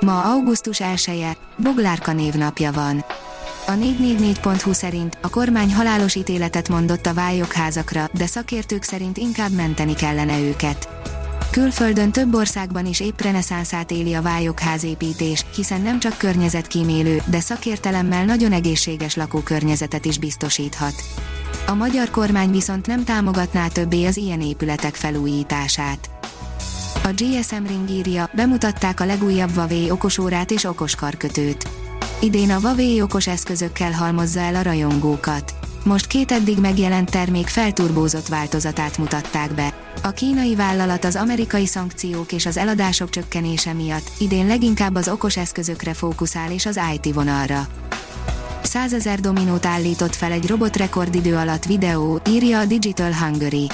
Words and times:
Ma 0.00 0.22
augusztus 0.22 0.80
1-e, 0.82 1.36
Boglárka 1.56 2.12
névnapja 2.12 2.72
van. 2.72 3.04
A 3.66 3.72
444.hu 3.72 4.72
szerint 4.72 5.18
a 5.20 5.28
kormány 5.28 5.74
halálos 5.74 6.14
ítéletet 6.14 6.68
mondott 6.68 7.06
a 7.06 7.14
vályokházakra, 7.14 8.08
de 8.12 8.26
szakértők 8.26 8.82
szerint 8.82 9.16
inkább 9.16 9.50
menteni 9.50 9.94
kellene 9.94 10.40
őket. 10.40 10.88
Külföldön 11.50 12.12
több 12.12 12.34
országban 12.34 12.86
is 12.86 13.00
épp 13.00 13.20
reneszánszát 13.20 13.90
éli 13.90 14.14
a 14.14 14.22
vályokházépítés, 14.22 15.44
hiszen 15.54 15.80
nem 15.80 15.98
csak 15.98 16.18
környezetkímélő, 16.18 17.22
de 17.26 17.40
szakértelemmel 17.40 18.24
nagyon 18.24 18.52
egészséges 18.52 19.16
lakókörnyezetet 19.16 20.04
is 20.04 20.18
biztosíthat. 20.18 20.94
A 21.66 21.74
magyar 21.74 22.10
kormány 22.10 22.50
viszont 22.50 22.86
nem 22.86 23.04
támogatná 23.04 23.68
többé 23.68 24.04
az 24.04 24.16
ilyen 24.16 24.40
épületek 24.40 24.94
felújítását. 24.94 26.19
A 27.02 27.08
GSM 27.14 27.66
Ring 27.66 27.90
írja, 27.90 28.30
bemutatták 28.32 29.00
a 29.00 29.04
legújabb 29.04 29.50
Huawei 29.50 29.90
okosórát 29.90 30.50
és 30.50 30.64
okoskarkötőt. 30.64 31.68
Idén 32.20 32.50
a 32.50 32.58
Huawei 32.60 33.02
okos 33.02 33.26
eszközökkel 33.26 33.92
halmozza 33.92 34.40
el 34.40 34.54
a 34.54 34.62
rajongókat. 34.62 35.54
Most 35.84 36.06
két 36.06 36.32
eddig 36.32 36.58
megjelent 36.58 37.10
termék 37.10 37.48
felturbózott 37.48 38.28
változatát 38.28 38.98
mutatták 38.98 39.54
be. 39.54 39.74
A 40.02 40.10
kínai 40.10 40.54
vállalat 40.54 41.04
az 41.04 41.16
amerikai 41.16 41.66
szankciók 41.66 42.32
és 42.32 42.46
az 42.46 42.56
eladások 42.56 43.10
csökkenése 43.10 43.72
miatt 43.72 44.10
idén 44.18 44.46
leginkább 44.46 44.94
az 44.94 45.08
okos 45.08 45.36
eszközökre 45.36 45.94
fókuszál 45.94 46.50
és 46.50 46.66
az 46.66 46.80
IT 46.94 47.14
vonalra. 47.14 47.66
100 48.62 48.92
ezer 48.92 49.20
dominót 49.20 49.66
állított 49.66 50.14
fel 50.14 50.32
egy 50.32 50.46
robotrekordidő 50.46 51.36
alatt 51.36 51.64
videó, 51.64 52.20
írja 52.28 52.58
a 52.58 52.64
Digital 52.64 53.12
Hungary. 53.12 53.68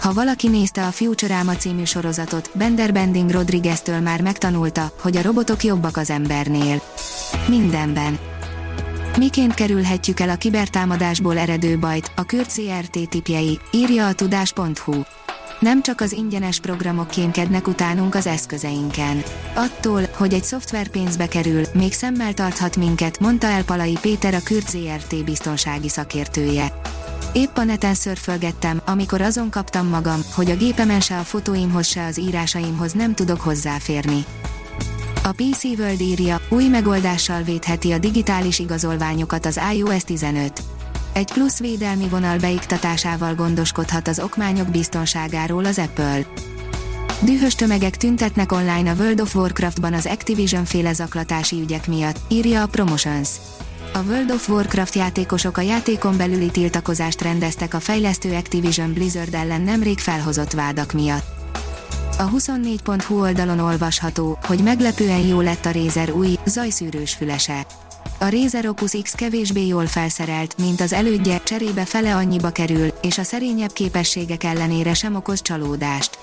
Ha 0.00 0.12
valaki 0.12 0.48
nézte 0.48 0.86
a 0.86 0.90
Futurama 0.90 1.56
című 1.56 1.84
sorozatot, 1.84 2.50
Bender 2.54 2.92
Bending 2.92 3.30
Rodriguez-től 3.30 4.00
már 4.00 4.22
megtanulta, 4.22 4.92
hogy 5.00 5.16
a 5.16 5.22
robotok 5.22 5.64
jobbak 5.64 5.96
az 5.96 6.10
embernél. 6.10 6.82
Mindenben. 7.48 8.18
Miként 9.18 9.54
kerülhetjük 9.54 10.20
el 10.20 10.28
a 10.28 10.36
kibertámadásból 10.36 11.38
eredő 11.38 11.78
bajt, 11.78 12.12
a 12.16 12.22
Kürt 12.22 12.52
CRT 12.52 13.08
tipjei, 13.08 13.58
írja 13.70 14.06
a 14.06 14.12
tudás.hu. 14.12 15.02
Nem 15.60 15.82
csak 15.82 16.00
az 16.00 16.12
ingyenes 16.12 16.60
programok 16.60 17.08
kémkednek 17.08 17.66
utánunk 17.66 18.14
az 18.14 18.26
eszközeinken. 18.26 19.22
Attól, 19.54 20.02
hogy 20.16 20.34
egy 20.34 20.44
szoftver 20.44 20.88
pénzbe 20.88 21.28
kerül, 21.28 21.62
még 21.74 21.92
szemmel 21.92 22.34
tarthat 22.34 22.76
minket, 22.76 23.20
mondta 23.20 23.46
el 23.46 23.64
Palai 23.64 23.98
Péter 24.00 24.34
a 24.34 24.42
Kürt 24.44 24.68
ZRT 24.68 25.24
biztonsági 25.24 25.88
szakértője. 25.88 26.80
Épp 27.32 27.56
a 27.56 27.64
neten 27.64 27.94
szörfölgettem, 27.94 28.80
amikor 28.86 29.20
azon 29.20 29.50
kaptam 29.50 29.86
magam, 29.86 30.20
hogy 30.34 30.50
a 30.50 30.56
gépemen 30.56 31.00
se 31.00 31.18
a 31.18 31.22
fotóimhoz 31.22 31.86
se 31.86 32.04
az 32.04 32.18
írásaimhoz 32.18 32.92
nem 32.92 33.14
tudok 33.14 33.40
hozzáférni. 33.40 34.24
A 35.22 35.32
PC 35.32 35.64
World 35.64 36.00
írja, 36.00 36.40
új 36.48 36.68
megoldással 36.68 37.42
védheti 37.42 37.92
a 37.92 37.98
digitális 37.98 38.58
igazolványokat 38.58 39.46
az 39.46 39.60
iOS 39.74 40.04
15. 40.04 40.62
Egy 41.12 41.32
plusz 41.32 41.58
védelmi 41.58 42.08
vonal 42.08 42.38
beiktatásával 42.38 43.34
gondoskodhat 43.34 44.08
az 44.08 44.20
okmányok 44.20 44.68
biztonságáról 44.70 45.64
az 45.64 45.78
Apple. 45.78 46.26
Dühös 47.22 47.54
tömegek 47.54 47.96
tüntetnek 47.96 48.52
online 48.52 48.90
a 48.90 48.94
World 48.94 49.20
of 49.20 49.34
Warcraftban 49.34 49.94
az 49.94 50.06
Activision 50.06 50.64
féle 50.64 50.92
zaklatási 50.92 51.60
ügyek 51.60 51.86
miatt, 51.86 52.18
írja 52.28 52.62
a 52.62 52.66
Promotions. 52.66 53.28
A 53.92 53.98
World 54.08 54.30
of 54.30 54.48
Warcraft 54.48 54.94
játékosok 54.94 55.56
a 55.56 55.60
játékon 55.60 56.16
belüli 56.16 56.50
tiltakozást 56.50 57.22
rendeztek 57.22 57.74
a 57.74 57.80
fejlesztő 57.80 58.34
Activision 58.34 58.92
Blizzard 58.92 59.34
ellen 59.34 59.60
nemrég 59.60 59.98
felhozott 59.98 60.52
vádak 60.52 60.92
miatt. 60.92 61.36
A 62.18 62.30
24.hu 62.30 63.20
oldalon 63.20 63.58
olvasható, 63.58 64.38
hogy 64.42 64.62
meglepően 64.62 65.26
jó 65.26 65.40
lett 65.40 65.64
a 65.64 65.72
Razer 65.72 66.10
új, 66.10 66.38
zajszűrős 66.44 67.14
fülese. 67.14 67.66
A 68.18 68.28
Razer 68.30 68.66
Opus 68.66 68.92
X 69.02 69.12
kevésbé 69.12 69.66
jól 69.66 69.86
felszerelt, 69.86 70.58
mint 70.58 70.80
az 70.80 70.92
elődje, 70.92 71.40
cserébe 71.44 71.84
fele 71.84 72.14
annyiba 72.14 72.50
kerül, 72.50 72.92
és 73.02 73.18
a 73.18 73.22
szerényebb 73.22 73.72
képességek 73.72 74.44
ellenére 74.44 74.94
sem 74.94 75.14
okoz 75.14 75.42
csalódást. 75.42 76.18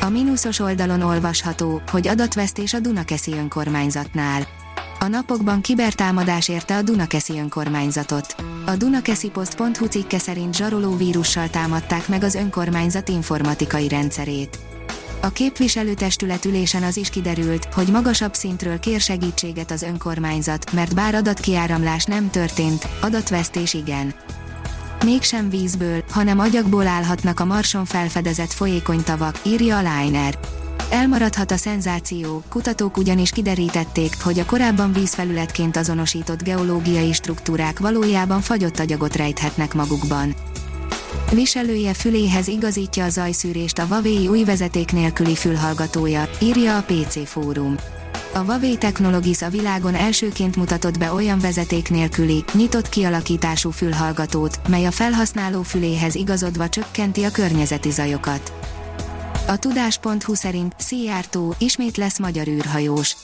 A 0.00 0.08
mínuszos 0.08 0.58
oldalon 0.58 1.02
olvasható, 1.02 1.82
hogy 1.90 2.08
adatvesztés 2.08 2.74
a 2.74 2.80
Dunakeszi 2.80 3.32
önkormányzatnál. 3.32 4.46
A 5.06 5.08
napokban 5.08 5.60
kibertámadás 5.60 6.48
érte 6.48 6.76
a 6.76 6.82
Dunakeszi 6.82 7.38
önkormányzatot. 7.38 8.34
A 8.64 8.76
dunakeszipost.hu 8.76 9.86
cikke 9.86 10.18
szerint 10.18 10.56
zsaroló 10.56 10.96
vírussal 10.96 11.50
támadták 11.50 12.08
meg 12.08 12.22
az 12.22 12.34
önkormányzat 12.34 13.08
informatikai 13.08 13.88
rendszerét. 13.88 14.58
A 15.20 15.28
képviselőtestület 15.28 16.44
ülésen 16.44 16.82
az 16.82 16.96
is 16.96 17.10
kiderült, 17.10 17.64
hogy 17.64 17.88
magasabb 17.88 18.34
szintről 18.34 18.78
kér 18.78 19.00
segítséget 19.00 19.70
az 19.70 19.82
önkormányzat, 19.82 20.72
mert 20.72 20.94
bár 20.94 21.14
adatkiáramlás 21.14 22.04
nem 22.04 22.30
történt, 22.30 22.88
adatvesztés 23.00 23.74
igen. 23.74 24.14
Mégsem 25.04 25.50
vízből, 25.50 26.04
hanem 26.10 26.38
agyagból 26.38 26.86
állhatnak 26.86 27.40
a 27.40 27.44
marson 27.44 27.84
felfedezett 27.84 28.52
folyékony 28.52 29.02
tavak, 29.02 29.40
írja 29.42 29.76
a 29.76 30.00
Liner. 30.00 30.38
Elmaradhat 30.90 31.50
a 31.50 31.56
szenzáció, 31.56 32.42
kutatók 32.48 32.96
ugyanis 32.96 33.30
kiderítették, 33.30 34.22
hogy 34.22 34.38
a 34.38 34.44
korábban 34.44 34.92
vízfelületként 34.92 35.76
azonosított 35.76 36.42
geológiai 36.42 37.12
struktúrák 37.12 37.78
valójában 37.78 38.40
fagyott 38.40 38.78
agyagot 38.78 39.16
rejthetnek 39.16 39.74
magukban. 39.74 40.34
Viselője 41.32 41.94
füléhez 41.94 42.48
igazítja 42.48 43.04
a 43.04 43.08
zajszűrést 43.08 43.78
a 43.78 43.84
Huawei 43.84 44.28
új 44.28 44.44
vezeték 44.44 44.92
nélküli 44.92 45.34
fülhallgatója, 45.34 46.28
írja 46.40 46.76
a 46.76 46.82
PC 46.82 47.28
Fórum. 47.28 47.76
A 48.34 48.38
Huawei 48.38 48.76
Technologies 48.76 49.42
a 49.42 49.48
világon 49.50 49.94
elsőként 49.94 50.56
mutatott 50.56 50.98
be 50.98 51.12
olyan 51.12 51.38
vezeték 51.38 51.90
nélküli, 51.90 52.44
nyitott 52.52 52.88
kialakítású 52.88 53.70
fülhallgatót, 53.70 54.60
mely 54.68 54.84
a 54.84 54.90
felhasználó 54.90 55.62
füléhez 55.62 56.14
igazodva 56.14 56.68
csökkenti 56.68 57.24
a 57.24 57.30
környezeti 57.30 57.90
zajokat. 57.90 58.52
A 59.46 59.56
tudás.hu 59.56 60.34
szerint 60.34 60.74
Szijjártó 60.78 61.54
ismét 61.58 61.96
lesz 61.96 62.18
magyar 62.18 62.48
űrhajós. 62.48 63.16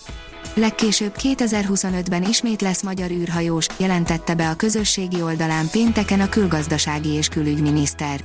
Legkésőbb 0.54 1.14
2025-ben 1.18 2.22
ismét 2.22 2.60
lesz 2.60 2.82
magyar 2.82 3.10
űrhajós, 3.10 3.66
jelentette 3.78 4.34
be 4.34 4.48
a 4.48 4.54
közösségi 4.54 5.22
oldalán 5.22 5.68
pénteken 5.70 6.20
a 6.20 6.28
külgazdasági 6.28 7.08
és 7.08 7.28
külügyminiszter. 7.28 8.20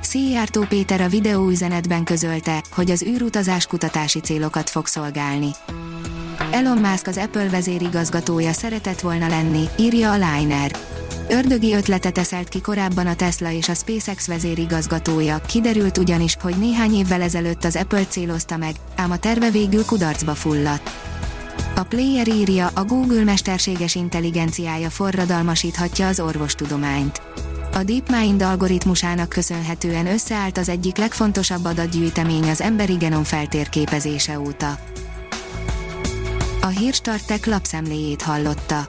Szijjártó 0.00 0.64
Péter 0.68 1.00
a 1.00 1.08
videóüzenetben 1.08 2.04
közölte, 2.04 2.62
hogy 2.70 2.90
az 2.90 3.02
űrutazás 3.02 3.66
kutatási 3.66 4.20
célokat 4.20 4.70
fog 4.70 4.86
szolgálni. 4.86 5.50
Elon 6.50 6.78
Musk 6.78 7.06
az 7.06 7.16
Apple 7.16 7.48
vezérigazgatója 7.48 8.52
szeretett 8.52 9.00
volna 9.00 9.28
lenni, 9.28 9.68
írja 9.78 10.10
a 10.10 10.14
Liner. 10.14 10.70
Ördögi 11.28 11.74
ötletet 11.74 12.18
eszelt 12.18 12.48
ki 12.48 12.60
korábban 12.60 13.06
a 13.06 13.14
Tesla 13.14 13.50
és 13.50 13.68
a 13.68 13.74
SpaceX 13.74 14.26
vezérigazgatója, 14.26 15.40
kiderült 15.46 15.98
ugyanis, 15.98 16.36
hogy 16.40 16.56
néhány 16.58 16.94
évvel 16.94 17.22
ezelőtt 17.22 17.64
az 17.64 17.76
Apple 17.76 18.04
célozta 18.04 18.56
meg, 18.56 18.74
ám 18.96 19.10
a 19.10 19.16
terve 19.16 19.50
végül 19.50 19.84
kudarcba 19.84 20.34
fulladt. 20.34 20.90
A 21.76 21.82
Player 21.82 22.28
írja, 22.28 22.70
a 22.74 22.84
Google 22.84 23.24
mesterséges 23.24 23.94
intelligenciája 23.94 24.90
forradalmasíthatja 24.90 26.06
az 26.06 26.20
orvostudományt. 26.20 27.22
A 27.72 27.82
DeepMind 27.82 28.42
algoritmusának 28.42 29.28
köszönhetően 29.28 30.06
összeállt 30.06 30.58
az 30.58 30.68
egyik 30.68 30.96
legfontosabb 30.96 31.64
adatgyűjtemény 31.64 32.50
az 32.50 32.60
emberi 32.60 32.94
genom 32.94 33.24
feltérképezése 33.24 34.40
óta. 34.40 34.78
A 36.60 36.66
Hírstartek 36.66 37.46
lapszemléjét 37.46 38.22
hallotta. 38.22 38.88